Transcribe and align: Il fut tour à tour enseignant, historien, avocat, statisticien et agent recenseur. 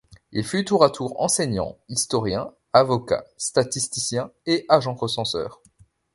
Il 0.31 0.43
fut 0.43 0.65
tour 0.65 0.83
à 0.83 0.89
tour 0.89 1.21
enseignant, 1.21 1.77
historien, 1.87 2.55
avocat, 2.73 3.23
statisticien 3.37 4.31
et 4.47 4.65
agent 4.67 4.95
recenseur. 4.95 5.61